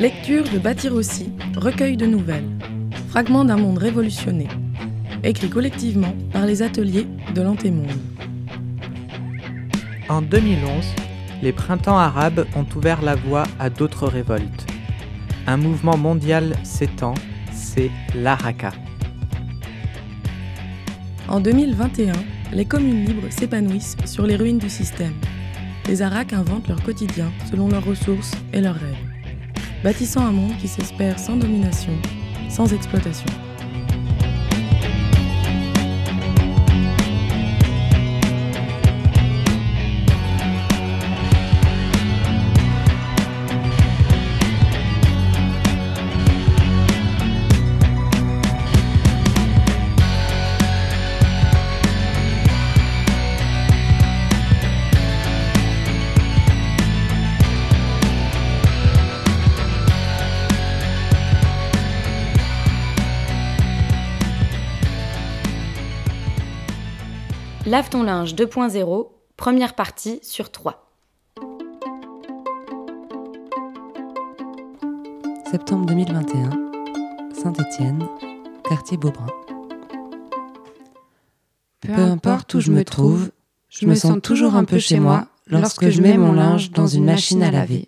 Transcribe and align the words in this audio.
Lecture 0.00 0.44
de 0.44 0.58
Bâtir 0.58 0.94
aussi, 0.94 1.30
recueil 1.54 1.94
de 1.94 2.06
nouvelles, 2.06 2.48
fragments 3.10 3.44
d'un 3.44 3.58
monde 3.58 3.76
révolutionné, 3.76 4.48
écrit 5.22 5.50
collectivement 5.50 6.14
par 6.32 6.46
les 6.46 6.62
ateliers 6.62 7.06
de 7.34 7.42
l'Antémonde. 7.42 7.92
En 10.08 10.22
2011, 10.22 10.86
les 11.42 11.52
printemps 11.52 11.98
arabes 11.98 12.46
ont 12.56 12.64
ouvert 12.74 13.02
la 13.02 13.14
voie 13.14 13.42
à 13.58 13.68
d'autres 13.68 14.08
révoltes. 14.08 14.66
Un 15.46 15.58
mouvement 15.58 15.98
mondial 15.98 16.56
s'étend, 16.62 17.12
c'est 17.52 17.90
l'Araka. 18.14 18.72
En 21.28 21.40
2021, 21.40 22.14
les 22.54 22.64
communes 22.64 23.04
libres 23.04 23.28
s'épanouissent 23.28 23.98
sur 24.06 24.26
les 24.26 24.36
ruines 24.36 24.56
du 24.56 24.70
système. 24.70 25.12
Les 25.88 26.00
Aracs 26.00 26.32
inventent 26.32 26.68
leur 26.68 26.82
quotidien 26.82 27.30
selon 27.50 27.68
leurs 27.68 27.84
ressources 27.84 28.32
et 28.54 28.62
leurs 28.62 28.76
rêves 28.76 29.09
bâtissant 29.82 30.26
un 30.26 30.32
monde 30.32 30.56
qui 30.58 30.68
s'espère 30.68 31.18
sans 31.18 31.36
domination, 31.36 31.92
sans 32.48 32.72
exploitation. 32.72 33.28
Lave 67.70 67.88
ton 67.88 68.02
linge 68.02 68.34
2.0, 68.34 69.10
première 69.36 69.76
partie 69.76 70.18
sur 70.24 70.50
3. 70.50 70.90
Septembre 75.48 75.86
2021, 75.86 76.50
Saint-Étienne, 77.32 78.08
quartier 78.68 78.96
Beaubrun. 78.96 79.28
Peu 81.82 81.92
importe 81.92 82.54
où 82.54 82.60
je 82.60 82.72
me 82.72 82.84
trouve, 82.84 83.30
je 83.68 83.86
me 83.86 83.94
sens 83.94 84.18
toujours 84.20 84.56
un 84.56 84.64
peu 84.64 84.80
chez 84.80 84.98
moi 84.98 85.28
lorsque 85.46 85.90
je 85.90 86.02
mets 86.02 86.18
mon 86.18 86.32
linge 86.32 86.72
dans 86.72 86.88
une 86.88 87.04
machine 87.04 87.44
à 87.44 87.52
laver. 87.52 87.86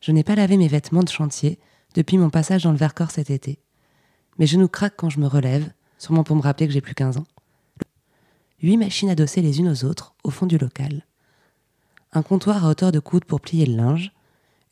Je 0.00 0.12
n'ai 0.12 0.22
pas 0.22 0.36
lavé 0.36 0.56
mes 0.56 0.68
vêtements 0.68 1.02
de 1.02 1.08
chantier 1.08 1.58
depuis 1.96 2.16
mon 2.16 2.30
passage 2.30 2.62
dans 2.62 2.70
le 2.70 2.78
Vercors 2.78 3.10
cet 3.10 3.30
été. 3.30 3.58
Mes 4.38 4.46
genoux 4.46 4.68
craquent 4.68 4.96
quand 4.96 5.10
je 5.10 5.20
me 5.20 5.26
relève, 5.26 5.72
sûrement 5.98 6.24
pour 6.24 6.36
me 6.36 6.42
rappeler 6.42 6.66
que 6.66 6.72
j'ai 6.72 6.80
plus 6.80 6.94
15 6.94 7.18
ans. 7.18 7.26
Huit 8.62 8.76
machines 8.76 9.10
adossées 9.10 9.42
les 9.42 9.60
unes 9.60 9.68
aux 9.68 9.84
autres 9.84 10.14
au 10.24 10.30
fond 10.30 10.46
du 10.46 10.58
local. 10.58 11.06
Un 12.12 12.22
comptoir 12.22 12.64
à 12.64 12.70
hauteur 12.70 12.92
de 12.92 12.98
coude 12.98 13.24
pour 13.24 13.40
plier 13.40 13.66
le 13.66 13.76
linge, 13.76 14.12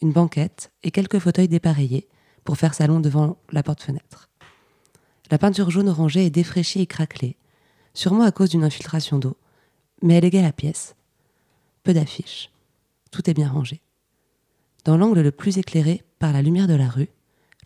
une 0.00 0.12
banquette 0.12 0.72
et 0.82 0.91
quelques 0.91 1.19
fauteuils 1.19 1.48
dépareillés 1.48 2.08
pour 2.44 2.56
faire 2.56 2.74
salon 2.74 3.00
devant 3.00 3.36
la 3.50 3.62
porte-fenêtre. 3.62 4.28
La 5.30 5.38
peinture 5.38 5.70
jaune 5.70 5.88
orangée 5.88 6.26
est 6.26 6.30
défraîchie 6.30 6.80
et 6.80 6.86
craquelée, 6.86 7.36
sûrement 7.94 8.24
à 8.24 8.32
cause 8.32 8.50
d'une 8.50 8.64
infiltration 8.64 9.19
d'eau, 9.19 9.36
mais 10.02 10.14
elle 10.14 10.24
égale 10.24 10.42
la 10.42 10.52
pièce. 10.52 10.94
Peu 11.84 11.94
d'affiches. 11.94 12.50
Tout 13.10 13.28
est 13.30 13.34
bien 13.34 13.48
rangé. 13.48 13.80
Dans 14.84 14.97
l'angle 14.97 15.20
le 15.20 15.30
plus 15.30 15.58
éclairé 15.58 16.02
par 16.19 16.32
la 16.32 16.42
lumière 16.42 16.66
de 16.66 16.75
la 16.75 16.88
rue, 16.88 17.10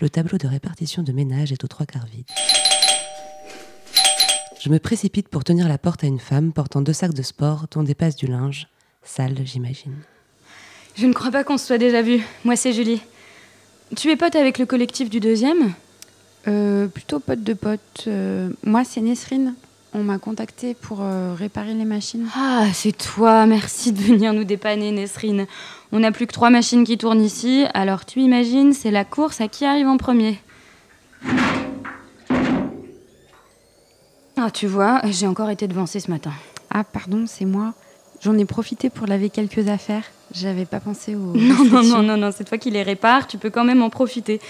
le 0.01 0.11
tableau 0.11 0.39
de 0.39 0.47
répartition 0.47 1.03
de 1.03 1.13
ménage 1.13 1.53
est 1.53 1.65
aux 1.65 1.69
trois 1.69 1.87
quarts 1.87 2.07
vide. 2.07 2.27
Je 4.61 4.69
me 4.69 4.79
précipite 4.79 5.29
pour 5.29 5.45
tenir 5.45 5.69
la 5.69 5.79
porte 5.79 6.05
à 6.05 6.07
une 6.07 6.19
femme 6.19 6.53
portant 6.53 6.83
deux 6.83 6.93
sacs 6.93 7.15
de 7.15 7.23
sport 7.23 7.67
dont 7.71 7.83
dépasse 7.83 8.17
du 8.17 8.27
linge, 8.27 8.69
sale 9.03 9.37
j'imagine. 9.45 9.95
Je 10.97 11.07
ne 11.07 11.13
crois 11.13 11.31
pas 11.31 11.45
qu'on 11.45 11.57
se 11.59 11.67
soit 11.67 11.79
déjà 11.79 12.03
vu. 12.03 12.21
Moi 12.45 12.57
c'est 12.57 12.73
Julie. 12.73 13.01
Tu 13.97 14.11
es 14.11 14.17
pote 14.17 14.35
avec 14.35 14.59
le 14.59 14.67
collectif 14.67 15.09
du 15.09 15.21
deuxième? 15.21 15.73
Euh, 16.49 16.89
Plutôt 16.89 17.21
pote 17.21 17.43
de 17.43 17.55
pote. 17.55 18.05
Euh, 18.07 18.51
moi 18.65 18.85
c'est 18.85 19.01
Nesrine. 19.01 19.55
On 19.99 20.03
m'a 20.03 20.19
contacté 20.19 20.75
pour 20.75 20.99
euh, 21.01 21.33
réparer 21.35 21.73
les 21.73 21.87
machines. 21.87 22.29
Ah, 22.37 22.67
c'est 22.75 22.93
toi. 22.93 23.47
Merci 23.47 23.93
de 23.93 24.03
venir 24.03 24.35
nous 24.35 24.45
dépanner, 24.45 24.93
Nesrine. 24.93 25.47
On 25.91 26.01
n'a 26.01 26.13
plus 26.13 26.27
que 26.27 26.35
trois 26.35 26.51
machines 26.51 26.85
qui 26.85 26.99
tournent 26.99 27.23
ici, 27.23 27.65
alors 27.73 28.05
tu 28.05 28.21
imagines, 28.21 28.75
c'est 28.75 28.91
la 28.91 29.07
course 29.07 29.41
à 29.41 29.49
qui 29.49 29.65
arrive 29.65 29.87
en 29.87 29.97
premier. 29.97 30.39
Ah, 34.37 34.51
tu 34.53 34.67
vois, 34.67 35.01
j'ai 35.05 35.27
encore 35.27 35.49
été 35.49 35.67
devancée 35.67 36.01
ce 36.01 36.11
matin. 36.11 36.33
Ah, 36.69 36.85
pardon, 36.85 37.25
c'est 37.27 37.47
moi. 37.47 37.73
J'en 38.21 38.37
ai 38.37 38.45
profité 38.45 38.91
pour 38.91 39.07
laver 39.07 39.31
quelques 39.31 39.67
affaires. 39.69 40.05
J'avais 40.35 40.67
pas 40.67 40.81
pensé 40.81 41.15
au. 41.15 41.33
Non, 41.35 41.65
non, 41.65 41.83
non, 41.83 42.03
non, 42.03 42.17
non, 42.19 42.31
c'est 42.37 42.45
toi 42.45 42.59
qui 42.59 42.71
les 42.71 42.83
répares, 42.83 43.27
tu 43.27 43.39
peux 43.39 43.49
quand 43.49 43.65
même 43.65 43.81
en 43.81 43.89
profiter. 43.89 44.43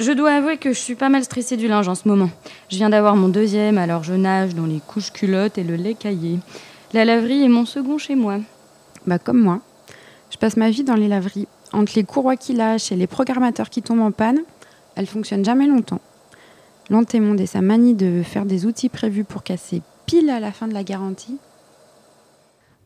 Je 0.00 0.12
dois 0.12 0.32
avouer 0.32 0.56
que 0.56 0.72
je 0.72 0.78
suis 0.78 0.94
pas 0.94 1.10
mal 1.10 1.22
stressée 1.24 1.58
du 1.58 1.68
linge 1.68 1.86
en 1.86 1.94
ce 1.94 2.08
moment. 2.08 2.30
Je 2.70 2.76
viens 2.76 2.88
d'avoir 2.88 3.16
mon 3.16 3.28
deuxième, 3.28 3.76
alors 3.76 4.02
je 4.02 4.14
nage 4.14 4.54
dans 4.54 4.64
les 4.64 4.80
couches 4.80 5.12
culottes 5.12 5.58
et 5.58 5.62
le 5.62 5.76
lait 5.76 5.92
caillé. 5.92 6.38
La 6.94 7.04
laverie 7.04 7.44
est 7.44 7.48
mon 7.48 7.66
second 7.66 7.98
chez 7.98 8.14
moi. 8.14 8.38
Bah, 9.06 9.18
comme 9.18 9.38
moi. 9.38 9.60
Je 10.30 10.38
passe 10.38 10.56
ma 10.56 10.70
vie 10.70 10.84
dans 10.84 10.94
les 10.94 11.06
laveries. 11.06 11.48
Entre 11.74 11.92
les 11.96 12.04
courroies 12.04 12.36
qui 12.36 12.54
lâchent 12.54 12.90
et 12.92 12.96
les 12.96 13.06
programmateurs 13.06 13.68
qui 13.68 13.82
tombent 13.82 14.00
en 14.00 14.10
panne, 14.10 14.40
elles 14.96 15.06
fonctionnent 15.06 15.44
jamais 15.44 15.66
longtemps. 15.66 16.00
L'antémonde 16.88 17.38
et 17.38 17.46
sa 17.46 17.60
manie 17.60 17.94
de 17.94 18.22
faire 18.24 18.46
des 18.46 18.64
outils 18.64 18.88
prévus 18.88 19.24
pour 19.24 19.42
casser 19.42 19.82
pile 20.06 20.30
à 20.30 20.40
la 20.40 20.50
fin 20.50 20.66
de 20.66 20.72
la 20.72 20.82
garantie. 20.82 21.36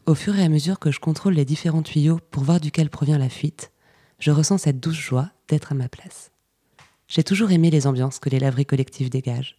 Au 0.06 0.16
fur 0.16 0.36
et 0.36 0.42
à 0.42 0.48
mesure 0.48 0.80
que 0.80 0.91
je 0.91 0.98
contrôle 0.98 1.34
les 1.34 1.44
différents 1.44 1.82
tuyaux 1.82 2.19
pour 2.32 2.42
voir 2.42 2.58
duquel 2.58 2.91
provient 2.91 3.19
la 3.19 3.28
fuite, 3.28 3.70
je 4.19 4.32
ressens 4.32 4.58
cette 4.58 4.80
douce 4.80 4.98
joie 4.98 5.28
d'être 5.48 5.70
à 5.70 5.76
ma 5.76 5.88
place. 5.88 6.34
J'ai 7.09 7.25
toujours 7.25 7.50
aimé 7.50 7.70
les 7.70 7.87
ambiances 7.87 8.19
que 8.19 8.31
les 8.31 8.38
laveries 8.38 8.66
collectives 8.66 9.10
dégagent. 9.10 9.56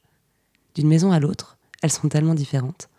D'une 0.73 0.87
maison 0.87 1.11
à 1.11 1.19
l'autre, 1.19 1.57
elles 1.81 1.91
sont 1.91 2.09
tellement 2.09 2.33
différentes. 2.33 2.89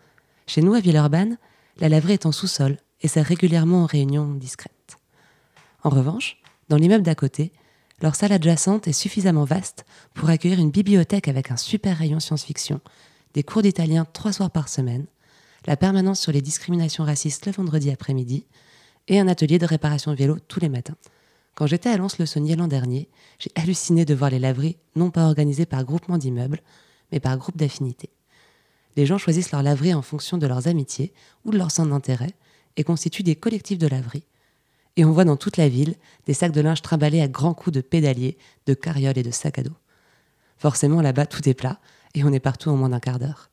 Chez 0.47 0.61
nous, 0.61 0.73
à 0.73 0.79
Villeurbanne, 0.79 1.37
la 1.79 1.89
laverie 1.89 2.13
est 2.13 2.25
en 2.25 2.31
sous-sol 2.31 2.77
et 3.01 3.07
sert 3.07 3.25
régulièrement 3.25 3.83
aux 3.83 3.87
réunions 3.87 4.33
discrètes. 4.33 4.97
En 5.83 5.89
revanche, 5.89 6.37
dans 6.69 6.77
l'immeuble 6.77 7.03
d'à 7.03 7.15
côté, 7.15 7.51
leur 8.01 8.15
salle 8.15 8.31
adjacente 8.31 8.87
est 8.87 8.93
suffisamment 8.93 9.43
vaste 9.43 9.85
pour 10.13 10.29
accueillir 10.29 10.59
une 10.59 10.71
bibliothèque 10.71 11.27
avec 11.27 11.51
un 11.51 11.57
super 11.57 11.97
rayon 11.97 12.19
science-fiction, 12.19 12.79
des 13.33 13.43
cours 13.43 13.61
d'italien 13.61 14.05
trois 14.05 14.33
soirs 14.33 14.51
par 14.51 14.69
semaine, 14.69 15.05
la 15.65 15.77
permanence 15.77 16.19
sur 16.19 16.31
les 16.31 16.41
discriminations 16.41 17.03
racistes 17.03 17.45
le 17.45 17.51
vendredi 17.51 17.91
après-midi 17.91 18.45
et 19.07 19.19
un 19.19 19.27
atelier 19.27 19.59
de 19.59 19.65
réparation 19.65 20.13
vélo 20.13 20.37
tous 20.47 20.59
les 20.59 20.69
matins. 20.69 20.95
Quand 21.57 21.65
j'étais 21.65 21.89
à 21.89 21.97
Lons-le-Saunier 21.97 22.55
l'an 22.55 22.67
dernier, 22.67 23.09
j'ai 23.39 23.49
halluciné 23.55 24.05
de 24.05 24.13
voir 24.13 24.29
les 24.29 24.37
laveries 24.37 24.77
non 24.95 25.09
pas 25.09 25.25
organisées 25.25 25.65
par 25.65 25.83
groupement 25.83 26.19
d'immeubles, 26.19 26.61
mais 27.11 27.19
par 27.19 27.35
groupe 27.35 27.57
d'affinités. 27.57 28.11
Les 28.95 29.07
gens 29.07 29.17
choisissent 29.17 29.51
leur 29.51 29.63
laverie 29.63 29.95
en 29.95 30.03
fonction 30.03 30.37
de 30.37 30.45
leurs 30.45 30.67
amitiés 30.67 31.15
ou 31.45 31.51
de 31.51 31.57
leur 31.57 31.71
centre 31.71 31.89
d'intérêt 31.89 32.35
et 32.75 32.83
constituent 32.83 33.23
des 33.23 33.35
collectifs 33.35 33.79
de 33.79 33.87
laverie. 33.87 34.27
Et 34.97 35.05
on 35.05 35.11
voit 35.11 35.25
dans 35.25 35.35
toute 35.35 35.57
la 35.57 35.67
ville 35.67 35.95
des 36.27 36.35
sacs 36.35 36.51
de 36.51 36.61
linge 36.61 36.83
trimballés 36.83 37.21
à 37.21 37.27
grands 37.27 37.55
coups 37.55 37.73
de 37.73 37.81
pédaliers, 37.81 38.37
de 38.67 38.75
carrioles 38.75 39.17
et 39.17 39.23
de 39.23 39.31
sacs 39.31 39.57
à 39.57 39.63
dos. 39.63 39.77
Forcément, 40.59 41.01
là-bas, 41.01 41.25
tout 41.25 41.49
est 41.49 41.55
plat 41.55 41.79
et 42.13 42.23
on 42.23 42.33
est 42.33 42.39
partout 42.39 42.69
en 42.69 42.75
moins 42.75 42.89
d'un 42.89 42.99
quart 42.99 43.17
d'heure. 43.17 43.49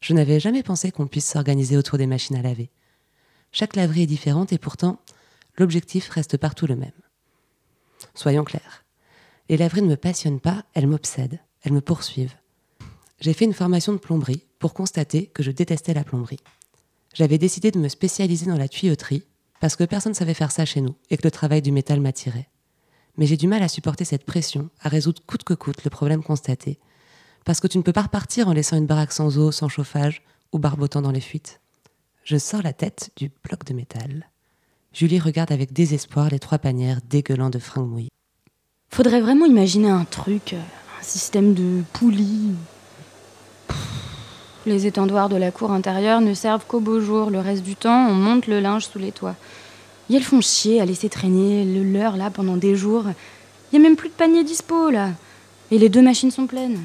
Je 0.00 0.12
n'avais 0.12 0.40
jamais 0.40 0.64
pensé 0.64 0.90
qu'on 0.90 1.06
puisse 1.06 1.30
s'organiser 1.30 1.76
autour 1.76 1.98
des 1.98 2.08
machines 2.08 2.34
à 2.34 2.42
laver. 2.42 2.72
Chaque 3.52 3.76
laverie 3.76 4.02
est 4.02 4.06
différente 4.06 4.52
et 4.52 4.58
pourtant, 4.58 4.98
l'objectif 5.56 6.08
reste 6.08 6.36
partout 6.36 6.66
le 6.66 6.74
même. 6.74 6.90
Soyons 8.14 8.44
clairs. 8.44 8.84
Les 9.48 9.56
laveries 9.56 9.82
ne 9.82 9.88
me 9.88 9.96
passionnent 9.96 10.40
pas, 10.40 10.64
elles 10.74 10.86
m'obsèdent, 10.86 11.40
elles 11.62 11.72
me 11.72 11.80
poursuivent. 11.80 12.36
J'ai 13.20 13.32
fait 13.32 13.44
une 13.44 13.54
formation 13.54 13.92
de 13.92 13.98
plomberie 13.98 14.44
pour 14.58 14.74
constater 14.74 15.26
que 15.26 15.42
je 15.42 15.50
détestais 15.50 15.94
la 15.94 16.04
plomberie. 16.04 16.40
J'avais 17.14 17.38
décidé 17.38 17.70
de 17.70 17.78
me 17.78 17.88
spécialiser 17.88 18.46
dans 18.46 18.58
la 18.58 18.68
tuyauterie 18.68 19.24
parce 19.60 19.74
que 19.74 19.84
personne 19.84 20.12
ne 20.12 20.16
savait 20.16 20.34
faire 20.34 20.52
ça 20.52 20.64
chez 20.64 20.80
nous 20.80 20.94
et 21.10 21.16
que 21.16 21.24
le 21.24 21.30
travail 21.30 21.62
du 21.62 21.72
métal 21.72 22.00
m'attirait. 22.00 22.48
Mais 23.16 23.26
j'ai 23.26 23.36
du 23.36 23.48
mal 23.48 23.62
à 23.62 23.68
supporter 23.68 24.04
cette 24.04 24.24
pression, 24.24 24.70
à 24.80 24.88
résoudre 24.88 25.22
coûte 25.26 25.42
que 25.42 25.54
coûte 25.54 25.82
le 25.82 25.90
problème 25.90 26.22
constaté. 26.22 26.78
Parce 27.44 27.60
que 27.60 27.66
tu 27.66 27.78
ne 27.78 27.82
peux 27.82 27.92
pas 27.92 28.02
repartir 28.02 28.46
en 28.46 28.52
laissant 28.52 28.76
une 28.76 28.86
baraque 28.86 29.12
sans 29.12 29.38
eau, 29.38 29.50
sans 29.50 29.68
chauffage 29.68 30.22
ou 30.52 30.58
barbotant 30.58 31.02
dans 31.02 31.10
les 31.10 31.20
fuites. 31.20 31.60
Je 32.22 32.36
sors 32.36 32.62
la 32.62 32.72
tête 32.72 33.10
du 33.16 33.32
bloc 33.42 33.64
de 33.64 33.74
métal. 33.74 34.30
Julie 34.98 35.20
regarde 35.20 35.52
avec 35.52 35.72
désespoir 35.72 36.28
les 36.28 36.40
trois 36.40 36.58
panières 36.58 36.98
dégueulant 37.08 37.50
de 37.50 37.60
fringues 37.60 37.88
mouillées. 37.88 38.10
Faudrait 38.90 39.20
vraiment 39.20 39.46
imaginer 39.46 39.88
un 39.88 40.04
truc, 40.04 40.54
un 40.54 41.02
système 41.04 41.54
de 41.54 41.84
poulies. 41.92 42.50
Les 44.66 44.86
étendoirs 44.88 45.28
de 45.28 45.36
la 45.36 45.52
cour 45.52 45.70
intérieure 45.70 46.20
ne 46.20 46.34
servent 46.34 46.66
qu'au 46.66 46.80
beau 46.80 47.00
jour. 47.00 47.30
Le 47.30 47.38
reste 47.38 47.62
du 47.62 47.76
temps, 47.76 48.08
on 48.08 48.14
monte 48.14 48.48
le 48.48 48.58
linge 48.58 48.88
sous 48.88 48.98
les 48.98 49.12
toits. 49.12 49.36
Et 50.10 50.16
elles 50.16 50.24
font 50.24 50.40
chier 50.40 50.80
à 50.80 50.84
laisser 50.84 51.08
traîner 51.08 51.64
le 51.64 51.84
leur 51.84 52.16
là 52.16 52.30
pendant 52.30 52.56
des 52.56 52.74
jours. 52.74 53.04
Il 53.70 53.78
n'y 53.78 53.86
a 53.86 53.88
même 53.88 53.96
plus 53.96 54.08
de 54.08 54.14
panier 54.14 54.42
dispo 54.42 54.90
là. 54.90 55.12
Et 55.70 55.78
les 55.78 55.90
deux 55.90 56.02
machines 56.02 56.32
sont 56.32 56.48
pleines. 56.48 56.80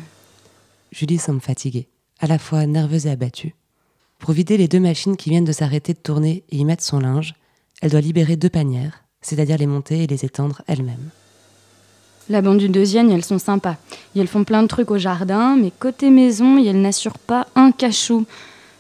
Julie 0.92 1.18
semble 1.18 1.42
fatiguée, 1.42 1.88
à 2.20 2.28
la 2.28 2.38
fois 2.38 2.68
nerveuse 2.68 3.08
et 3.08 3.10
abattue. 3.10 3.56
Pour 4.20 4.34
vider 4.34 4.58
les 4.58 4.68
deux 4.68 4.80
machines 4.80 5.18
qui 5.18 5.32
viennent 5.32 5.46
de 5.46 5.52
s'arrêter 5.52 5.94
de 5.94 6.00
tourner 6.00 6.44
et 6.52 6.58
y 6.58 6.64
mettre 6.64 6.84
son 6.84 7.00
linge, 7.00 7.34
elle 7.84 7.92
doit 7.92 8.00
libérer 8.00 8.38
deux 8.38 8.50
panières, 8.50 9.04
c'est-à-dire 9.22 9.58
les 9.58 9.68
monter 9.68 10.04
et 10.04 10.08
les 10.08 10.24
étendre 10.24 10.62
elle-même. 10.68 11.10
La 12.30 12.42
bande 12.42 12.60
du 12.60 12.70
deuxième, 12.70 13.12
elles 13.12 13.26
sont 13.26 13.40
sympas. 13.40 13.76
Et 14.16 14.22
elles 14.22 14.30
font 14.30 14.46
plein 14.46 14.64
de 14.64 14.70
trucs 14.70 14.90
au 14.90 14.98
jardin, 14.98 15.58
mais 15.58 15.70
côté 15.70 16.10
maison, 16.10 16.58
elles 16.58 16.82
n'assurent 16.82 17.20
pas 17.20 17.46
un 17.56 17.74
cachot. 17.74 18.24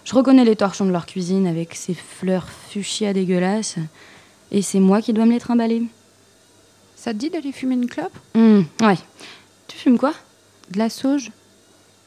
Je 0.05 0.15
reconnais 0.15 0.45
les 0.45 0.55
torchons 0.55 0.85
de 0.85 0.91
leur 0.91 1.05
cuisine 1.05 1.47
avec 1.47 1.75
ces 1.75 1.93
fleurs 1.93 2.47
fuchsia 2.69 3.11
dégueulasses. 3.11 3.75
Et 4.51 4.61
c'est 4.61 4.79
moi 4.79 5.01
qui 5.01 5.11
dois 5.11 5.25
me 5.25 5.33
les 5.33 5.39
trimballer. 5.41 5.83
Ça 6.95 7.11
te 7.11 7.17
dit 7.17 7.29
d'aller 7.29 7.51
fumer 7.51 7.75
une 7.75 7.89
clope? 7.89 8.17
Hum, 8.35 8.65
ouais. 8.79 8.97
Tu 9.67 9.75
fumes 9.75 9.97
quoi? 9.97 10.13
De 10.71 10.79
la 10.79 10.89
sauge 10.89 11.33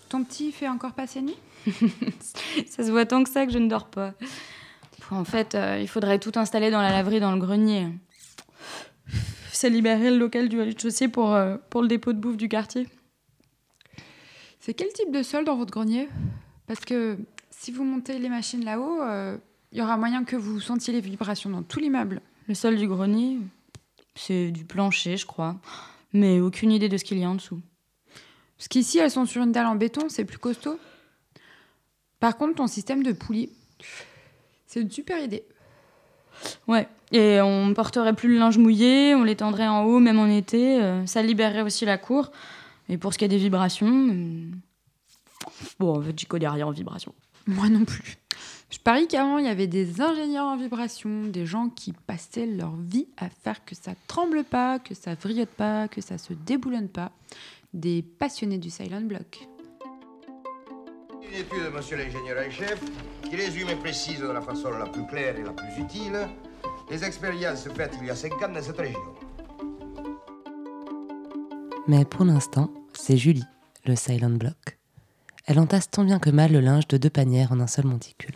Ton 0.08 0.24
petit 0.24 0.50
fait 0.50 0.68
encore 0.68 0.92
passer 0.92 1.20
nuit? 1.20 1.36
Ça 2.70 2.86
se 2.86 2.90
voit 2.90 3.04
tant 3.04 3.22
que 3.22 3.28
ça 3.28 3.44
que 3.44 3.52
je 3.52 3.58
ne 3.58 3.68
dors 3.68 3.84
pas. 3.84 4.14
En 5.10 5.24
fait, 5.24 5.54
euh, 5.54 5.78
il 5.80 5.88
faudrait 5.88 6.18
tout 6.18 6.32
installer 6.36 6.70
dans 6.70 6.80
la 6.80 6.90
laverie 6.90 7.20
dans 7.20 7.32
le 7.32 7.40
grenier. 7.40 7.88
C'est 9.52 9.70
libérer 9.70 10.10
le 10.10 10.18
local 10.18 10.48
du 10.48 10.60
rez-de-chaussée 10.60 11.08
pour, 11.08 11.34
euh, 11.34 11.56
pour 11.70 11.82
le 11.82 11.88
dépôt 11.88 12.12
de 12.12 12.18
bouffe 12.18 12.36
du 12.36 12.48
quartier. 12.48 12.88
C'est 14.60 14.74
quel 14.74 14.92
type 14.92 15.12
de 15.12 15.22
sol 15.22 15.44
dans 15.44 15.56
votre 15.56 15.70
grenier? 15.70 16.08
Parce 16.66 16.80
que 16.80 17.16
si 17.50 17.70
vous 17.70 17.84
montez 17.84 18.18
les 18.18 18.28
machines 18.28 18.64
là-haut, 18.64 19.00
euh, 19.02 19.38
il 19.72 19.78
y 19.78 19.82
aura 19.82 19.96
moyen 19.96 20.24
que 20.24 20.36
vous 20.36 20.60
sentiez 20.60 20.92
les 20.92 21.00
vibrations 21.00 21.50
dans 21.50 21.62
tout 21.62 21.78
l'immeuble. 21.78 22.20
Le 22.48 22.54
sol 22.54 22.76
du 22.76 22.88
grenier, 22.88 23.38
c'est 24.14 24.50
du 24.50 24.64
plancher, 24.64 25.16
je 25.16 25.26
crois. 25.26 25.56
Mais 26.12 26.40
aucune 26.40 26.72
idée 26.72 26.88
de 26.88 26.96
ce 26.96 27.04
qu'il 27.04 27.18
y 27.18 27.24
a 27.24 27.30
en 27.30 27.36
dessous. 27.36 27.60
Parce 28.56 28.68
qu'ici, 28.68 28.98
elles 28.98 29.10
sont 29.10 29.26
sur 29.26 29.42
une 29.42 29.52
dalle 29.52 29.66
en 29.66 29.76
béton, 29.76 30.08
c'est 30.08 30.24
plus 30.24 30.38
costaud. 30.38 30.78
Par 32.20 32.36
contre, 32.36 32.56
ton 32.56 32.66
système 32.66 33.02
de 33.02 33.12
poulie, 33.12 33.50
c'est 34.66 34.80
une 34.80 34.90
super 34.90 35.22
idée. 35.22 35.44
Ouais, 36.68 36.86
et 37.12 37.40
on 37.40 37.72
porterait 37.72 38.14
plus 38.14 38.28
le 38.28 38.38
linge 38.38 38.58
mouillé, 38.58 39.14
on 39.14 39.24
l'étendrait 39.24 39.68
en 39.68 39.84
haut, 39.84 40.00
même 40.00 40.18
en 40.18 40.26
été. 40.26 40.82
euh, 40.82 41.06
ça 41.06 41.22
libérerait 41.22 41.62
aussi 41.62 41.84
la 41.84 41.98
cour. 41.98 42.30
Et 42.88 42.98
pour 42.98 43.12
ce 43.12 43.18
qui 43.18 43.24
est 43.24 43.28
des 43.28 43.38
vibrations, 43.38 44.08
euh, 44.10 44.50
bon, 45.78 45.98
en 45.98 46.02
fait, 46.02 46.18
j'y 46.18 46.26
connais 46.26 46.48
rien 46.48 46.66
en 46.66 46.72
vibrations. 46.72 47.14
Moi 47.46 47.68
non 47.68 47.84
plus. 47.84 48.16
Je 48.70 48.78
parie 48.78 49.06
qu'avant, 49.06 49.38
il 49.38 49.46
y 49.46 49.48
avait 49.48 49.68
des 49.68 50.00
ingénieurs 50.00 50.46
en 50.46 50.56
vibration, 50.56 51.22
des 51.24 51.46
gens 51.46 51.68
qui 51.68 51.92
passaient 51.92 52.46
leur 52.46 52.74
vie 52.74 53.06
à 53.16 53.28
faire 53.28 53.64
que 53.64 53.76
ça 53.76 53.92
tremble 54.08 54.42
pas, 54.42 54.80
que 54.80 54.94
ça 54.94 55.14
vrilleute 55.14 55.50
pas, 55.50 55.86
que 55.88 56.00
ça 56.00 56.18
se 56.18 56.32
déboulonne 56.32 56.88
pas. 56.88 57.12
Des 57.72 58.02
passionnés 58.02 58.58
du 58.58 58.70
silent 58.70 59.02
block. 59.02 59.46
Une 61.28 61.40
étude, 61.40 61.72
monsieur 61.74 61.96
l'ingénieur 61.96 62.36
en 62.46 62.50
chef, 62.50 62.80
qui 63.22 63.36
résume 63.36 63.70
et 63.70 63.76
précise 63.76 64.20
de 64.20 64.28
la 64.28 64.40
façon 64.40 64.70
la 64.70 64.86
plus 64.86 65.06
claire 65.06 65.36
et 65.36 65.42
la 65.42 65.52
plus 65.52 65.82
utile 65.82 66.28
les 66.90 67.04
expériences 67.04 67.68
faites 67.74 67.94
il 68.00 68.06
y 68.06 68.10
a 68.10 68.14
cinq 68.14 68.40
ans 68.42 68.52
dans 68.52 68.62
cette 68.62 68.78
région. 68.78 69.14
Mais 71.88 72.04
pour 72.04 72.24
l'instant, 72.24 72.70
c'est 72.92 73.16
Julie, 73.16 73.44
le 73.84 73.96
silent 73.96 74.30
block. 74.30 74.78
Elle 75.46 75.58
entasse 75.58 75.90
tant 75.90 76.04
bien 76.04 76.18
que 76.18 76.30
mal 76.30 76.52
le 76.52 76.60
linge 76.60 76.88
de 76.88 76.96
deux 76.96 77.10
panières 77.10 77.52
en 77.52 77.60
un 77.60 77.66
seul 77.66 77.86
monticule. 77.86 78.34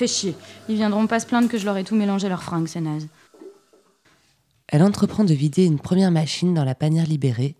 Fais 0.00 0.06
chier. 0.06 0.34
Ils 0.70 0.76
viendront 0.76 1.06
pas 1.06 1.20
se 1.20 1.26
plaindre 1.26 1.50
que 1.50 1.58
je 1.58 1.66
leur 1.66 1.76
ai 1.76 1.84
tout 1.84 1.94
mélangé 1.94 2.30
leurs 2.30 2.42
fringues, 2.42 2.68
c'est 2.68 2.80
naze. 2.80 3.06
Elle 4.68 4.82
entreprend 4.82 5.24
de 5.24 5.34
vider 5.34 5.66
une 5.66 5.78
première 5.78 6.10
machine 6.10 6.54
dans 6.54 6.64
la 6.64 6.74
panière 6.74 7.04
libérée, 7.04 7.54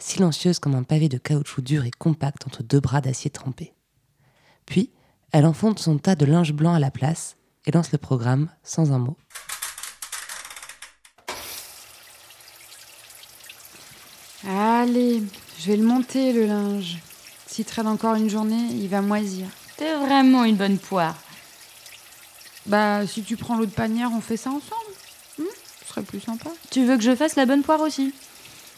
silencieuse 0.00 0.58
comme 0.58 0.74
un 0.74 0.82
pavé 0.82 1.08
de 1.08 1.16
caoutchouc 1.16 1.62
dur 1.62 1.84
et 1.84 1.92
compact 1.96 2.44
entre 2.44 2.64
deux 2.64 2.80
bras 2.80 3.00
d'acier 3.00 3.30
trempé. 3.30 3.72
Puis, 4.66 4.90
elle 5.30 5.46
enfonce 5.46 5.82
son 5.82 5.96
tas 5.96 6.16
de 6.16 6.26
linge 6.26 6.52
blanc 6.52 6.74
à 6.74 6.80
la 6.80 6.90
place 6.90 7.36
et 7.66 7.70
lance 7.70 7.92
le 7.92 7.98
programme 7.98 8.48
sans 8.64 8.90
un 8.90 8.98
mot. 8.98 9.16
Allez, 14.44 15.22
je 15.60 15.66
vais 15.68 15.76
le 15.76 15.84
monter 15.84 16.32
le 16.32 16.46
linge. 16.46 16.98
S'il 17.46 17.64
traîne 17.64 17.86
encore 17.86 18.16
une 18.16 18.28
journée, 18.28 18.70
il 18.72 18.88
va 18.88 19.02
moisir. 19.02 19.46
T'es 19.76 19.94
vraiment 19.94 20.42
une 20.42 20.56
bonne 20.56 20.78
poire. 20.78 21.14
Bah, 22.66 23.06
si 23.06 23.22
tu 23.22 23.36
prends 23.36 23.56
l'autre 23.56 23.72
panière, 23.72 24.10
on 24.12 24.20
fait 24.20 24.36
ça 24.36 24.50
ensemble. 24.50 24.92
Hmm, 25.38 25.44
ce 25.82 25.88
serait 25.88 26.02
plus 26.02 26.20
sympa. 26.20 26.50
Tu 26.70 26.84
veux 26.84 26.96
que 26.96 27.02
je 27.02 27.14
fasse 27.14 27.36
la 27.36 27.46
bonne 27.46 27.62
poire 27.62 27.80
aussi? 27.80 28.12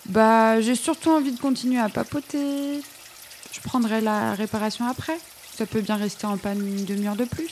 Bah, 0.06 0.60
j'ai 0.60 0.74
surtout 0.74 1.10
envie 1.10 1.32
de 1.32 1.40
continuer 1.40 1.78
à 1.78 1.88
papoter. 1.88 2.80
Je 3.52 3.60
prendrai 3.60 4.00
la 4.00 4.34
réparation 4.34 4.86
après. 4.86 5.18
Ça 5.54 5.66
peut 5.66 5.80
bien 5.80 5.96
rester 5.96 6.26
en 6.26 6.36
panne 6.36 6.60
une 6.60 6.84
demi-heure 6.84 7.16
de 7.16 7.24
plus. 7.24 7.50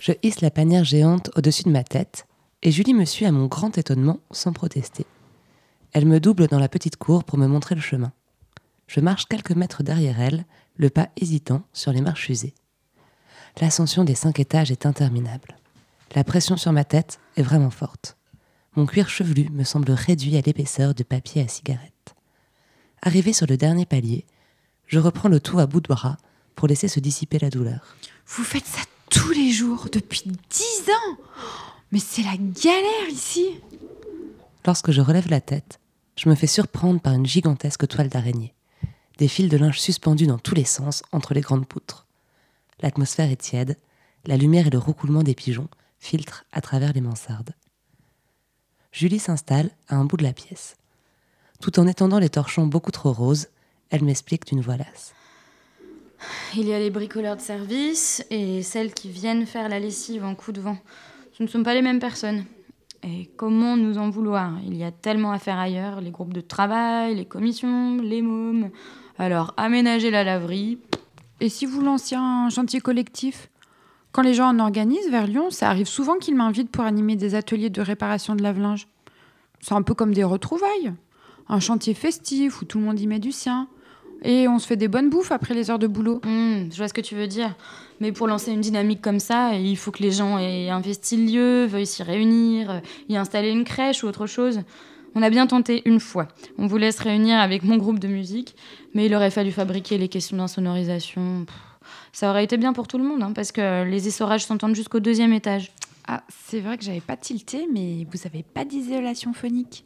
Je 0.00 0.12
hisse 0.22 0.40
la 0.40 0.50
panière 0.50 0.84
géante 0.84 1.30
au-dessus 1.36 1.62
de 1.62 1.70
ma 1.70 1.84
tête 1.84 2.26
et 2.62 2.70
Julie 2.70 2.94
me 2.94 3.04
suit 3.04 3.26
à 3.26 3.32
mon 3.32 3.46
grand 3.46 3.78
étonnement 3.78 4.20
sans 4.30 4.52
protester. 4.52 5.06
Elle 5.92 6.06
me 6.06 6.18
double 6.18 6.48
dans 6.48 6.58
la 6.58 6.68
petite 6.68 6.96
cour 6.96 7.22
pour 7.22 7.38
me 7.38 7.46
montrer 7.46 7.74
le 7.74 7.80
chemin. 7.80 8.12
Je 8.86 9.00
marche 9.00 9.26
quelques 9.26 9.52
mètres 9.52 9.82
derrière 9.82 10.20
elle, 10.20 10.44
le 10.76 10.90
pas 10.90 11.08
hésitant 11.16 11.62
sur 11.72 11.92
les 11.92 12.00
marches 12.00 12.28
usées. 12.30 12.54
L'ascension 13.60 14.04
des 14.04 14.14
cinq 14.14 14.40
étages 14.40 14.70
est 14.72 14.84
interminable. 14.84 15.56
La 16.14 16.24
pression 16.24 16.56
sur 16.56 16.72
ma 16.72 16.84
tête 16.84 17.20
est 17.36 17.42
vraiment 17.42 17.70
forte. 17.70 18.16
Mon 18.76 18.86
cuir 18.86 19.08
chevelu 19.08 19.48
me 19.50 19.62
semble 19.62 19.92
réduit 19.92 20.36
à 20.36 20.40
l'épaisseur 20.40 20.94
de 20.94 21.04
papier 21.04 21.42
à 21.42 21.48
cigarette. 21.48 22.14
Arrivé 23.02 23.32
sur 23.32 23.46
le 23.46 23.56
dernier 23.56 23.86
palier, 23.86 24.24
je 24.86 24.98
reprends 24.98 25.28
le 25.28 25.38
tout 25.38 25.60
à 25.60 25.66
bout 25.66 25.80
de 25.80 25.88
bras 25.88 26.16
pour 26.56 26.66
laisser 26.66 26.88
se 26.88 26.98
dissiper 26.98 27.38
la 27.38 27.50
douleur. 27.50 27.96
Vous 28.26 28.42
faites 28.42 28.66
ça 28.66 28.80
tous 29.08 29.30
les 29.30 29.52
jours, 29.52 29.86
depuis 29.92 30.24
dix 30.24 30.90
ans 30.90 31.16
Mais 31.92 32.00
c'est 32.00 32.22
la 32.22 32.36
galère 32.36 33.08
ici 33.08 33.46
Lorsque 34.66 34.90
je 34.90 35.00
relève 35.00 35.28
la 35.28 35.40
tête, 35.40 35.78
je 36.16 36.28
me 36.28 36.34
fais 36.34 36.46
surprendre 36.46 37.00
par 37.00 37.12
une 37.12 37.26
gigantesque 37.26 37.86
toile 37.86 38.08
d'araignée. 38.08 38.54
Des 39.18 39.28
fils 39.28 39.48
de 39.48 39.56
linge 39.56 39.80
suspendus 39.80 40.26
dans 40.26 40.38
tous 40.38 40.54
les 40.54 40.64
sens 40.64 41.02
entre 41.12 41.34
les 41.34 41.40
grandes 41.40 41.66
poutres. 41.66 42.03
L'atmosphère 42.80 43.30
est 43.30 43.36
tiède, 43.36 43.78
la 44.26 44.36
lumière 44.36 44.66
et 44.66 44.70
le 44.70 44.78
roucoulement 44.78 45.22
des 45.22 45.34
pigeons 45.34 45.68
filtrent 45.98 46.44
à 46.52 46.60
travers 46.60 46.92
les 46.92 47.00
mansardes. 47.00 47.54
Julie 48.92 49.18
s'installe 49.18 49.70
à 49.88 49.96
un 49.96 50.04
bout 50.04 50.16
de 50.16 50.22
la 50.22 50.32
pièce. 50.32 50.76
Tout 51.60 51.78
en 51.80 51.86
étendant 51.86 52.18
les 52.18 52.28
torchons 52.28 52.66
beaucoup 52.66 52.90
trop 52.90 53.12
roses, 53.12 53.48
elle 53.90 54.04
m'explique 54.04 54.46
d'une 54.46 54.60
voix 54.60 54.76
lasse. 54.76 55.14
Il 56.56 56.66
y 56.66 56.72
a 56.72 56.78
les 56.78 56.90
bricoleurs 56.90 57.36
de 57.36 57.40
service 57.40 58.24
et 58.30 58.62
celles 58.62 58.94
qui 58.94 59.10
viennent 59.10 59.46
faire 59.46 59.68
la 59.68 59.80
lessive 59.80 60.24
en 60.24 60.34
coup 60.34 60.52
de 60.52 60.60
vent. 60.60 60.78
Ce 61.36 61.42
ne 61.42 61.48
sont 61.48 61.62
pas 61.62 61.74
les 61.74 61.82
mêmes 61.82 61.98
personnes. 61.98 62.44
Et 63.02 63.30
comment 63.36 63.76
nous 63.76 63.98
en 63.98 64.08
vouloir? 64.08 64.58
Il 64.64 64.76
y 64.76 64.84
a 64.84 64.90
tellement 64.90 65.32
à 65.32 65.38
faire 65.38 65.58
ailleurs, 65.58 66.00
les 66.00 66.10
groupes 66.10 66.32
de 66.32 66.40
travail, 66.40 67.14
les 67.14 67.26
commissions, 67.26 67.98
les 67.98 68.22
mômes. 68.22 68.70
Alors, 69.18 69.52
aménager 69.56 70.10
la 70.10 70.24
laverie, 70.24 70.78
Et 71.44 71.50
si 71.50 71.66
vous 71.66 71.82
lanciez 71.82 72.16
un 72.16 72.48
chantier 72.48 72.80
collectif 72.80 73.50
Quand 74.12 74.22
les 74.22 74.32
gens 74.32 74.48
en 74.48 74.58
organisent 74.58 75.10
vers 75.10 75.26
Lyon, 75.26 75.50
ça 75.50 75.68
arrive 75.68 75.86
souvent 75.86 76.16
qu'ils 76.16 76.36
m'invitent 76.36 76.70
pour 76.70 76.84
animer 76.84 77.16
des 77.16 77.34
ateliers 77.34 77.68
de 77.68 77.82
réparation 77.82 78.34
de 78.34 78.42
lave-linge. 78.42 78.88
C'est 79.60 79.74
un 79.74 79.82
peu 79.82 79.92
comme 79.92 80.14
des 80.14 80.24
retrouvailles. 80.24 80.94
Un 81.50 81.60
chantier 81.60 81.92
festif 81.92 82.62
où 82.62 82.64
tout 82.64 82.78
le 82.78 82.86
monde 82.86 82.98
y 82.98 83.06
met 83.06 83.18
du 83.18 83.30
sien. 83.30 83.68
Et 84.22 84.48
on 84.48 84.58
se 84.58 84.66
fait 84.66 84.76
des 84.76 84.88
bonnes 84.88 85.10
bouffes 85.10 85.32
après 85.32 85.52
les 85.52 85.70
heures 85.70 85.78
de 85.78 85.86
boulot. 85.86 86.22
Hmm, 86.24 86.70
je 86.70 86.76
vois 86.78 86.88
ce 86.88 86.94
que 86.94 87.02
tu 87.02 87.14
veux 87.14 87.26
dire. 87.26 87.54
Mais 88.00 88.10
pour 88.10 88.26
lancer 88.26 88.50
une 88.50 88.62
dynamique 88.62 89.02
comme 89.02 89.20
ça, 89.20 89.54
il 89.54 89.76
faut 89.76 89.90
que 89.90 90.02
les 90.02 90.12
gens 90.12 90.38
aient 90.38 90.70
investi 90.70 91.18
le 91.18 91.30
lieu, 91.30 91.66
veuillent 91.66 91.84
s'y 91.84 92.02
réunir, 92.02 92.70
euh, 92.70 92.80
y 93.10 93.18
installer 93.18 93.50
une 93.50 93.64
crèche 93.64 94.02
ou 94.02 94.06
autre 94.06 94.26
chose. 94.26 94.60
On 95.14 95.22
a 95.22 95.30
bien 95.30 95.46
tenté 95.46 95.82
une 95.84 96.00
fois. 96.00 96.28
On 96.58 96.66
voulait 96.66 96.92
se 96.92 97.02
réunir 97.02 97.38
avec 97.38 97.62
mon 97.62 97.76
groupe 97.76 97.98
de 97.98 98.08
musique, 98.08 98.56
mais 98.94 99.06
il 99.06 99.14
aurait 99.14 99.30
fallu 99.30 99.52
fabriquer 99.52 99.96
les 99.98 100.08
questions 100.08 100.36
d'insonorisation. 100.36 101.46
Ça 102.12 102.30
aurait 102.30 102.44
été 102.44 102.56
bien 102.56 102.72
pour 102.72 102.88
tout 102.88 102.98
le 102.98 103.04
monde, 103.04 103.22
hein, 103.22 103.32
parce 103.32 103.52
que 103.52 103.84
les 103.84 104.08
essorages 104.08 104.44
s'entendent 104.44 104.74
jusqu'au 104.74 105.00
deuxième 105.00 105.32
étage. 105.32 105.72
Ah, 106.06 106.22
c'est 106.28 106.60
vrai 106.60 106.76
que 106.76 106.84
j'avais 106.84 107.00
pas 107.00 107.16
tilté, 107.16 107.66
mais 107.72 108.06
vous 108.12 108.26
avez 108.26 108.42
pas 108.42 108.64
d'isolation 108.64 109.32
phonique. 109.32 109.84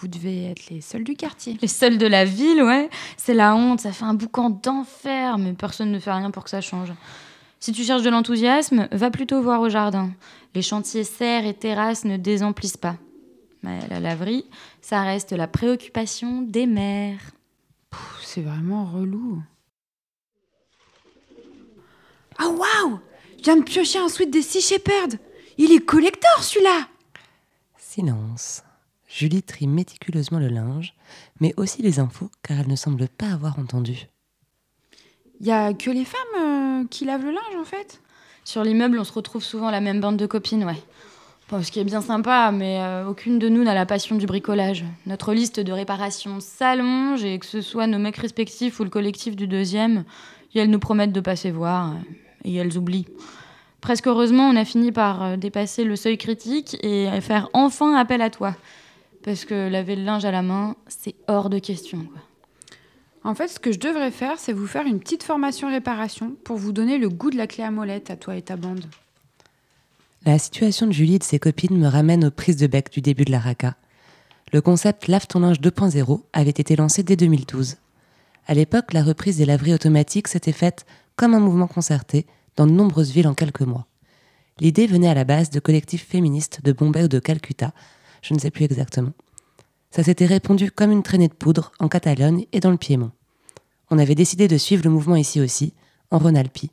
Vous 0.00 0.08
devez 0.08 0.50
être 0.50 0.68
les 0.70 0.80
seuls 0.80 1.04
du 1.04 1.14
quartier. 1.14 1.56
Les 1.62 1.68
seuls 1.68 1.96
de 1.96 2.06
la 2.06 2.24
ville, 2.24 2.62
ouais. 2.62 2.90
C'est 3.16 3.34
la 3.34 3.54
honte, 3.54 3.80
ça 3.80 3.92
fait 3.92 4.04
un 4.04 4.14
boucan 4.14 4.50
d'enfer, 4.50 5.38
mais 5.38 5.52
personne 5.52 5.92
ne 5.92 5.98
fait 5.98 6.12
rien 6.12 6.30
pour 6.30 6.44
que 6.44 6.50
ça 6.50 6.60
change. 6.60 6.92
Si 7.60 7.72
tu 7.72 7.84
cherches 7.84 8.02
de 8.02 8.10
l'enthousiasme, 8.10 8.88
va 8.90 9.10
plutôt 9.10 9.40
voir 9.40 9.60
au 9.60 9.68
jardin. 9.68 10.10
Les 10.54 10.62
chantiers 10.62 11.04
serres 11.04 11.46
et 11.46 11.54
terrasses 11.54 12.04
ne 12.04 12.16
désemplissent 12.16 12.76
pas. 12.76 12.96
La 13.62 14.00
laverie, 14.00 14.44
ça 14.80 15.02
reste 15.02 15.32
la 15.32 15.46
préoccupation 15.46 16.42
des 16.42 16.66
mères. 16.66 17.20
C'est 18.24 18.42
vraiment 18.42 18.84
relou. 18.84 19.42
Ah 22.38 22.48
waouh 22.48 22.98
Je 23.38 23.44
viens 23.44 23.56
de 23.56 23.62
piocher 23.62 23.98
un 23.98 24.08
sweat 24.08 24.30
des 24.30 24.42
Sea 24.42 24.60
Shepherd 24.60 25.18
Il 25.58 25.70
est 25.72 25.84
collector 25.84 26.42
celui-là 26.42 26.88
Silence. 27.76 28.62
Julie 29.06 29.42
trie 29.42 29.66
méticuleusement 29.66 30.38
le 30.38 30.48
linge, 30.48 30.94
mais 31.38 31.52
aussi 31.58 31.82
les 31.82 31.98
infos, 32.00 32.30
car 32.42 32.58
elle 32.60 32.68
ne 32.68 32.76
semble 32.76 33.06
pas 33.08 33.26
avoir 33.26 33.58
entendu. 33.58 34.06
Il 35.40 35.46
y 35.46 35.52
a 35.52 35.74
que 35.74 35.90
les 35.90 36.06
femmes 36.06 36.20
euh, 36.40 36.86
qui 36.88 37.04
lavent 37.04 37.24
le 37.24 37.32
linge 37.32 37.56
en 37.60 37.64
fait 37.64 38.00
Sur 38.44 38.64
l'immeuble, 38.64 38.98
on 38.98 39.04
se 39.04 39.12
retrouve 39.12 39.44
souvent 39.44 39.70
la 39.70 39.80
même 39.80 40.00
bande 40.00 40.16
de 40.16 40.26
copines, 40.26 40.64
ouais. 40.64 40.82
Ce 41.60 41.70
qui 41.70 41.80
est 41.80 41.84
bien 41.84 42.00
sympa, 42.00 42.50
mais 42.50 42.78
euh, 42.80 43.06
aucune 43.06 43.38
de 43.38 43.50
nous 43.50 43.62
n'a 43.62 43.74
la 43.74 43.84
passion 43.84 44.16
du 44.16 44.24
bricolage. 44.24 44.86
Notre 45.04 45.34
liste 45.34 45.60
de 45.60 45.70
réparations 45.70 46.40
s'allonge 46.40 47.24
et 47.24 47.38
que 47.38 47.44
ce 47.44 47.60
soit 47.60 47.86
nos 47.86 47.98
mecs 47.98 48.16
respectifs 48.16 48.80
ou 48.80 48.84
le 48.84 48.90
collectif 48.90 49.36
du 49.36 49.46
deuxième, 49.46 50.04
elles 50.54 50.70
nous 50.70 50.78
promettent 50.78 51.12
de 51.12 51.20
passer 51.20 51.50
voir 51.50 51.90
euh, 51.90 51.94
et 52.44 52.54
elles 52.54 52.78
oublient. 52.78 53.06
Presque 53.82 54.06
heureusement, 54.06 54.48
on 54.48 54.56
a 54.56 54.64
fini 54.64 54.92
par 54.92 55.22
euh, 55.22 55.36
dépasser 55.36 55.84
le 55.84 55.94
seuil 55.94 56.16
critique 56.16 56.78
et 56.82 57.20
faire 57.20 57.50
enfin 57.52 57.94
appel 57.96 58.22
à 58.22 58.30
toi. 58.30 58.56
Parce 59.22 59.44
que 59.44 59.68
laver 59.68 59.94
le 59.96 60.04
linge 60.04 60.24
à 60.24 60.30
la 60.30 60.42
main, 60.42 60.74
c'est 60.88 61.14
hors 61.28 61.50
de 61.50 61.58
question. 61.58 62.06
En 63.24 63.34
fait, 63.34 63.48
ce 63.48 63.60
que 63.60 63.72
je 63.72 63.78
devrais 63.78 64.10
faire, 64.10 64.38
c'est 64.38 64.54
vous 64.54 64.66
faire 64.66 64.86
une 64.86 65.00
petite 65.00 65.22
formation 65.22 65.68
réparation 65.68 66.34
pour 66.44 66.56
vous 66.56 66.72
donner 66.72 66.96
le 66.96 67.10
goût 67.10 67.30
de 67.30 67.36
la 67.36 67.46
clé 67.46 67.62
à 67.62 67.70
molette 67.70 68.10
à 68.10 68.16
toi 68.16 68.36
et 68.36 68.42
ta 68.42 68.56
bande. 68.56 68.86
La 70.24 70.38
situation 70.38 70.86
de 70.86 70.92
Julie 70.92 71.16
et 71.16 71.18
de 71.18 71.24
ses 71.24 71.40
copines 71.40 71.76
me 71.76 71.88
ramène 71.88 72.24
aux 72.24 72.30
prises 72.30 72.56
de 72.56 72.68
bec 72.68 72.92
du 72.92 73.00
début 73.00 73.24
de 73.24 73.32
la 73.32 73.40
RACA. 73.40 73.74
Le 74.52 74.60
concept 74.60 75.08
Lave 75.08 75.26
ton 75.26 75.40
linge 75.40 75.60
2.0 75.60 76.20
avait 76.32 76.50
été 76.50 76.76
lancé 76.76 77.02
dès 77.02 77.16
2012. 77.16 77.78
À 78.46 78.54
l'époque, 78.54 78.92
la 78.92 79.02
reprise 79.02 79.38
des 79.38 79.46
laveries 79.46 79.74
automatiques 79.74 80.28
s'était 80.28 80.52
faite 80.52 80.86
comme 81.16 81.34
un 81.34 81.40
mouvement 81.40 81.66
concerté 81.66 82.24
dans 82.54 82.68
de 82.68 82.72
nombreuses 82.72 83.10
villes 83.10 83.26
en 83.26 83.34
quelques 83.34 83.62
mois. 83.62 83.88
L'idée 84.60 84.86
venait 84.86 85.08
à 85.08 85.14
la 85.14 85.24
base 85.24 85.50
de 85.50 85.58
collectifs 85.58 86.06
féministes 86.06 86.60
de 86.62 86.70
Bombay 86.70 87.02
ou 87.02 87.08
de 87.08 87.18
Calcutta, 87.18 87.72
je 88.22 88.32
ne 88.32 88.38
sais 88.38 88.52
plus 88.52 88.64
exactement. 88.64 89.14
Ça 89.90 90.04
s'était 90.04 90.26
répandu 90.26 90.70
comme 90.70 90.92
une 90.92 91.02
traînée 91.02 91.28
de 91.28 91.34
poudre 91.34 91.72
en 91.80 91.88
Catalogne 91.88 92.46
et 92.52 92.60
dans 92.60 92.70
le 92.70 92.76
Piémont. 92.76 93.10
On 93.90 93.98
avait 93.98 94.14
décidé 94.14 94.46
de 94.46 94.56
suivre 94.56 94.84
le 94.84 94.90
mouvement 94.90 95.16
ici 95.16 95.40
aussi, 95.40 95.74
en 96.12 96.18
Rhône-Alpes. 96.18 96.70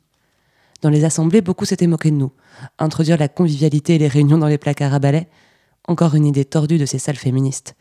Dans 0.82 0.90
les 0.90 1.04
assemblées, 1.04 1.40
beaucoup 1.40 1.64
s'étaient 1.64 1.86
moqués 1.86 2.10
de 2.10 2.16
nous. 2.16 2.32
Introduire 2.78 3.18
la 3.18 3.28
convivialité 3.28 3.96
et 3.96 3.98
les 3.98 4.08
réunions 4.08 4.38
dans 4.38 4.46
les 4.46 4.58
placards 4.58 4.94
à 4.94 4.98
balai 4.98 5.28
Encore 5.86 6.14
une 6.14 6.26
idée 6.26 6.44
tordue 6.44 6.78
de 6.78 6.86
ces 6.86 6.98
salles 6.98 7.16
féministes. 7.16 7.74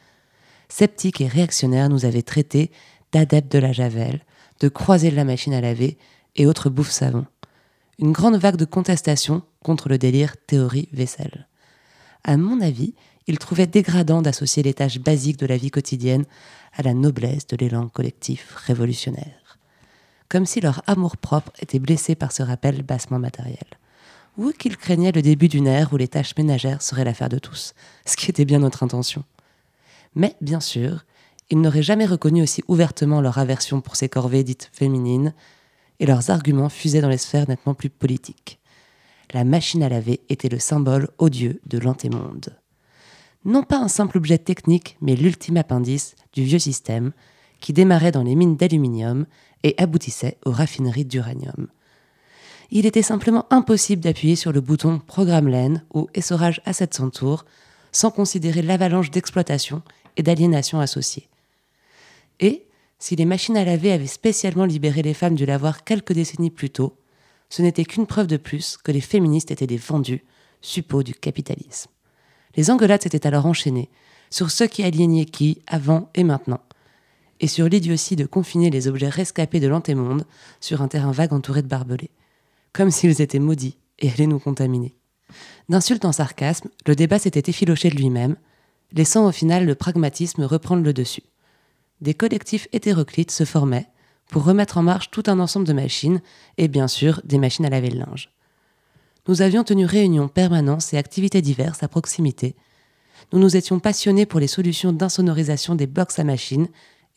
Sceptiques 0.67 1.21
et 1.21 1.27
réactionnaires 1.27 1.89
nous 1.89 2.05
avaient 2.05 2.21
traités 2.21 2.71
d'adeptes 3.11 3.51
de 3.51 3.59
la 3.59 3.71
javel, 3.71 4.21
de 4.59 4.69
croiser 4.69 5.09
de 5.09 5.15
la 5.15 5.23
machine 5.23 5.53
à 5.53 5.61
laver 5.61 5.97
et 6.35 6.45
autres 6.45 6.69
bouffes 6.69 6.91
savons. 6.91 7.25
Une 7.97 8.11
grande 8.11 8.37
vague 8.37 8.55
de 8.55 8.65
contestation 8.65 9.41
contre 9.63 9.89
le 9.89 9.97
délire 9.97 10.35
théorie 10.45 10.89
vaisselle. 10.93 11.47
À 12.23 12.37
mon 12.37 12.61
avis, 12.61 12.93
ils 13.27 13.39
trouvaient 13.39 13.67
dégradant 13.67 14.21
d'associer 14.21 14.63
les 14.63 14.73
tâches 14.73 14.99
basiques 14.99 15.39
de 15.39 15.45
la 15.45 15.57
vie 15.57 15.71
quotidienne 15.71 16.25
à 16.73 16.83
la 16.83 16.93
noblesse 16.93 17.47
de 17.47 17.57
l'élan 17.57 17.87
collectif 17.87 18.53
révolutionnaire. 18.55 19.48
Comme 20.29 20.45
si 20.45 20.62
leur 20.62 20.81
amour-propre 20.88 21.51
était 21.59 21.79
blessé 21.79 22.15
par 22.15 22.31
ce 22.31 22.43
rappel 22.43 22.83
bassement 22.83 23.19
matériel. 23.19 23.65
Ou 24.38 24.51
qu'ils 24.51 24.77
craignaient 24.77 25.12
le 25.12 25.21
début 25.21 25.48
d'une 25.48 25.67
ère 25.67 25.91
où 25.91 25.98
les 25.98 26.07
tâches 26.07 26.38
ménagères 26.38 26.81
seraient 26.81 27.03
l'affaire 27.03 27.29
de 27.29 27.39
tous, 27.39 27.74
ce 28.05 28.15
qui 28.15 28.29
était 28.29 28.45
bien 28.45 28.59
notre 28.59 28.83
intention. 28.83 29.24
Mais, 30.15 30.36
bien 30.39 30.59
sûr, 30.59 31.05
ils 31.50 31.59
n'auraient 31.59 31.83
jamais 31.83 32.05
reconnu 32.05 32.41
aussi 32.43 32.63
ouvertement 32.67 33.21
leur 33.21 33.38
aversion 33.39 33.81
pour 33.81 33.95
ces 33.95 34.07
corvées 34.07 34.43
dites 34.43 34.69
féminines, 34.71 35.33
et 36.00 36.05
leurs 36.05 36.29
arguments 36.29 36.69
fusaient 36.69 37.01
dans 37.01 37.09
les 37.09 37.17
sphères 37.17 37.50
nettement 37.50 37.74
plus 37.74 37.89
politiques. 37.89 38.59
La 39.33 39.43
machine 39.43 39.83
à 39.83 39.89
laver 39.89 40.21
était 40.29 40.50
le 40.50 40.59
symbole 40.59 41.09
odieux 41.17 41.59
de 41.65 41.79
l'antémonde 41.79 42.55
non 43.45 43.63
pas 43.63 43.77
un 43.77 43.88
simple 43.88 44.17
objet 44.17 44.38
technique, 44.38 44.98
mais 45.01 45.15
l'ultime 45.15 45.57
appendice 45.57 46.15
du 46.33 46.43
vieux 46.43 46.59
système 46.59 47.12
qui 47.59 47.74
démarrait 47.74 48.12
dans 48.12 48.24
les 48.24 48.36
mines 48.36 48.55
d'aluminium 48.55 49.25
et 49.63 49.75
aboutissait 49.77 50.37
aux 50.45 50.51
raffineries 50.51 51.05
d'uranium. 51.05 51.67
Il 52.71 52.85
était 52.85 53.01
simplement 53.01 53.45
impossible 53.49 54.01
d'appuyer 54.01 54.35
sur 54.35 54.51
le 54.51 54.61
bouton 54.61 54.99
Programme 54.99 55.47
laine 55.47 55.83
ou 55.93 56.07
Essorage 56.13 56.61
à 56.65 56.73
700 56.73 57.09
tours 57.09 57.45
sans 57.91 58.11
considérer 58.11 58.61
l'avalanche 58.61 59.09
d'exploitation 59.09 59.81
et 60.17 60.23
d'aliénation 60.23 60.79
associée. 60.79 61.27
Et, 62.39 62.67
si 62.99 63.15
les 63.15 63.25
machines 63.25 63.57
à 63.57 63.65
laver 63.65 63.91
avaient 63.91 64.07
spécialement 64.07 64.65
libéré 64.65 65.01
les 65.01 65.13
femmes 65.13 65.35
du 65.35 65.45
lavoir 65.45 65.83
quelques 65.83 66.13
décennies 66.13 66.51
plus 66.51 66.69
tôt, 66.69 66.95
ce 67.49 67.61
n'était 67.61 67.85
qu'une 67.85 68.05
preuve 68.05 68.27
de 68.27 68.37
plus 68.37 68.77
que 68.77 68.91
les 68.91 69.01
féministes 69.01 69.51
étaient 69.51 69.65
des 69.65 69.77
vendus, 69.77 70.23
suppôts 70.61 71.03
du 71.03 71.15
capitalisme. 71.15 71.89
Les 72.55 72.69
engueulades 72.69 73.01
s'étaient 73.01 73.25
alors 73.25 73.45
enchaînées 73.45 73.89
sur 74.29 74.51
ceux 74.51 74.67
qui 74.67 74.83
aliénaient 74.83 75.25
qui, 75.25 75.61
avant 75.65 76.09
et 76.13 76.23
maintenant, 76.23 76.61
et 77.39 77.48
sur 77.48 77.67
l'idiotie 77.67 78.15
de 78.15 78.25
confiner 78.25 78.69
les 78.69 78.88
objets 78.88 79.10
rescapés 79.10 79.60
de 79.60 79.67
l'antémonde 79.67 80.25
sur 80.60 80.81
un 80.81 80.88
terrain 80.88 81.12
vague 81.12 81.34
entouré 81.34 81.62
de 81.62 81.67
barbelés, 81.67 82.12
comme 82.74 82.91
s'ils 82.91 83.22
étaient 83.22 83.39
maudits 83.39 83.77
et 84.00 84.10
allaient 84.10 84.27
nous 84.27 84.39
contaminer. 84.39 84.96
D'insulte 85.69 86.05
en 86.05 86.12
sarcasme, 86.12 86.69
le 86.88 86.96
débat 86.96 87.19
s'était 87.19 87.50
effiloché 87.50 87.89
de 87.89 87.96
lui-même, 87.96 88.36
laissant 88.91 89.27
au 89.27 89.31
final 89.31 89.65
le 89.65 89.75
pragmatisme 89.75 90.43
reprendre 90.43 90.84
le 90.84 90.93
dessus. 90.93 91.24
Des 92.01 92.13
collectifs 92.13 92.67
hétéroclites 92.72 93.31
se 93.31 93.46
formaient 93.46 93.89
pour 94.29 94.43
remettre 94.43 94.77
en 94.77 94.84
marche 94.84 95.12
tout 95.12 95.24
un 95.27 95.39
ensemble 95.39 95.67
de 95.67 95.74
machines, 95.74 96.22
et 96.58 96.67
bien 96.67 96.88
sûr 96.88 97.22
des 97.24 97.39
machines 97.39 97.65
à 97.65 97.69
laver 97.69 97.89
le 97.89 98.00
linge. 98.00 98.31
Nous 99.27 99.41
avions 99.41 99.63
tenu 99.63 99.86
réunions, 99.86 100.27
permanences 100.27 100.93
et 100.93 100.98
activités 100.98 101.41
diverses 101.41 101.84
à 101.84 101.88
proximité. 101.88 102.55
Nous 103.34 103.39
nous 103.39 103.58
étions 103.58 103.79
passionnés 103.79 104.25
pour 104.25 104.39
les 104.39 104.48
solutions 104.48 104.93
d'insonorisation 104.93 105.75
des 105.75 105.88
box 105.88 106.19
à 106.19 106.24
machines 106.24 106.67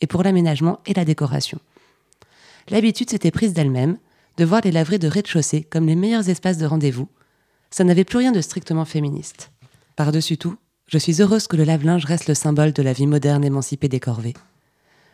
et 0.03 0.07
pour 0.07 0.21
l'aménagement 0.21 0.81
et 0.85 0.93
la 0.93 1.05
décoration. 1.05 1.59
L'habitude 2.67 3.09
s'était 3.09 3.31
prise 3.31 3.53
d'elle-même 3.53 3.97
de 4.35 4.43
voir 4.43 4.59
les 4.61 4.71
laveries 4.71 4.99
de 4.99 5.07
rez-de-chaussée 5.07 5.63
comme 5.63 5.87
les 5.87 5.95
meilleurs 5.95 6.27
espaces 6.27 6.57
de 6.57 6.65
rendez-vous. 6.65 7.07
Ça 7.71 7.85
n'avait 7.85 8.03
plus 8.03 8.17
rien 8.17 8.33
de 8.33 8.41
strictement 8.41 8.83
féministe. 8.83 9.51
Par-dessus 9.95 10.37
tout, 10.37 10.57
je 10.87 10.97
suis 10.97 11.21
heureuse 11.21 11.47
que 11.47 11.55
le 11.55 11.63
lave-linge 11.63 12.03
reste 12.03 12.27
le 12.27 12.33
symbole 12.33 12.73
de 12.73 12.83
la 12.83 12.91
vie 12.91 13.07
moderne 13.07 13.45
émancipée 13.45 13.87
des 13.87 14.01
corvées. 14.01 14.33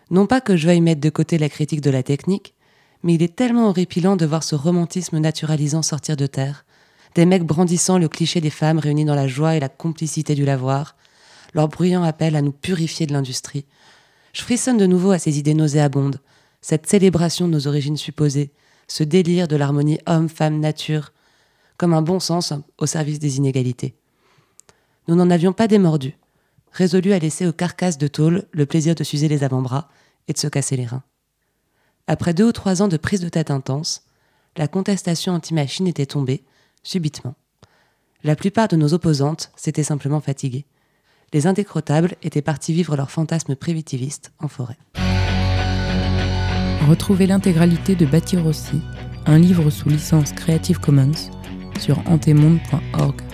Non 0.10 0.26
pas 0.26 0.42
que 0.42 0.58
je 0.58 0.66
veuille 0.66 0.82
mettre 0.82 1.02
de 1.02 1.12
côté 1.12 1.38
la 1.38 1.50
critique 1.50 1.82
de 1.82 1.92
la 1.92 2.02
technique, 2.02 2.56
mais 3.04 3.14
il 3.14 3.22
est 3.22 3.36
tellement 3.36 3.70
horripilant 3.70 4.16
de 4.16 4.26
voir 4.26 4.42
ce 4.42 4.56
romantisme 4.56 5.20
naturalisant 5.20 5.84
sortir 5.84 6.18
de 6.18 6.26
terre, 6.26 6.66
des 7.14 7.28
mecs 7.28 7.46
brandissant 7.46 8.00
le 8.00 8.10
cliché 8.10 8.42
des 8.42 8.50
femmes 8.50 8.80
réunies 8.80 9.06
dans 9.06 9.14
la 9.14 9.28
joie 9.28 9.56
et 9.56 9.60
la 9.60 9.70
complicité 9.70 10.34
du 10.34 10.46
lavoir, 10.46 10.96
leur 11.54 11.68
bruyant 11.68 12.02
appel 12.02 12.36
à 12.36 12.42
nous 12.42 12.52
purifier 12.52 13.06
de 13.06 13.14
l'industrie. 13.14 13.66
Je 14.34 14.42
frissonne 14.42 14.78
de 14.78 14.86
nouveau 14.86 15.12
à 15.12 15.20
ces 15.20 15.40
idées 15.40 15.54
nauséabondes, 15.54 16.20
cette 16.62 16.88
célébration 16.88 17.48
de 17.48 17.54
nos 17.54 17.68
origines 17.68 17.98
supposées, 17.98 18.52
ce 18.88 19.04
délire 19.04 19.48
de 19.48 19.56
l'harmonie 19.56 20.00
homme-femme-nature, 20.06 21.14
comme 21.78 21.94
un 21.94 22.02
bon 22.02 22.20
sens 22.20 22.54
au 22.78 22.86
service 22.86 23.20
des 23.20 23.38
inégalités. 23.38 23.96
Nous 25.08 25.16
n'en 25.16 25.30
avions 25.30 25.54
pas 25.54 25.68
démordu, 25.68 26.18
résolus 26.72 27.14
à 27.14 27.20
laisser 27.20 27.48
aux 27.48 27.54
carcasses 27.54 27.98
de 27.98 28.08
tôle 28.08 28.46
le 28.52 28.66
plaisir 28.66 28.96
de 28.96 29.04
s'user 29.04 29.28
les 29.28 29.44
avant-bras 29.44 29.90
et 30.28 30.34
de 30.34 30.38
se 30.38 30.48
casser 30.48 30.76
les 30.76 30.86
reins. 30.86 31.04
Après 32.08 32.34
deux 32.34 32.48
ou 32.48 32.52
trois 32.52 32.82
ans 32.82 32.88
de 32.88 32.98
prise 32.98 33.22
de 33.22 33.30
tête 33.30 33.52
intense, 33.52 34.04
la 34.58 34.68
contestation 34.68 35.34
anti-machine 35.34 35.88
était 35.88 36.06
tombée, 36.06 36.44
subitement. 36.84 37.36
La 38.24 38.36
plupart 38.36 38.68
de 38.68 38.76
nos 38.76 38.94
opposantes 38.94 39.52
s'étaient 39.56 39.84
simplement 39.84 40.20
fatiguées. 40.20 40.66
Les 41.32 41.46
indécrottables 41.46 42.16
étaient 42.24 42.42
partis 42.42 42.74
vivre 42.74 42.96
leurs 42.96 43.12
fantasmes 43.12 43.56
primitivistes 43.56 44.32
en 44.40 44.48
forêt. 44.48 44.78
Retrouvez 46.88 47.28
l'intégralité 47.28 47.96
de 47.96 48.06
Bâtir 48.06 48.48
aussi, 48.48 48.82
un 49.28 49.38
livre 49.38 49.70
sous 49.70 49.90
licence 49.90 50.34
Creative 50.34 50.80
Commons, 50.80 51.12
sur 51.80 52.00
antemonde.org. 52.08 53.29